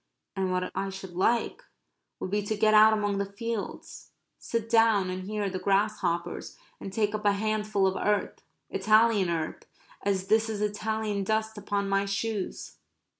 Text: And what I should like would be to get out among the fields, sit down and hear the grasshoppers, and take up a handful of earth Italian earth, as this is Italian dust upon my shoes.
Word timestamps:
And 0.35 0.51
what 0.51 0.71
I 0.75 0.89
should 0.89 1.15
like 1.15 1.61
would 2.19 2.31
be 2.31 2.41
to 2.41 2.57
get 2.57 2.73
out 2.73 2.91
among 2.91 3.19
the 3.19 3.31
fields, 3.31 4.09
sit 4.39 4.67
down 4.67 5.11
and 5.11 5.25
hear 5.25 5.47
the 5.47 5.59
grasshoppers, 5.59 6.57
and 6.79 6.91
take 6.91 7.13
up 7.13 7.23
a 7.23 7.33
handful 7.33 7.85
of 7.85 7.95
earth 7.95 8.41
Italian 8.71 9.29
earth, 9.29 9.67
as 10.03 10.25
this 10.25 10.49
is 10.49 10.59
Italian 10.59 11.23
dust 11.23 11.55
upon 11.55 11.87
my 11.87 12.05
shoes. 12.05 12.77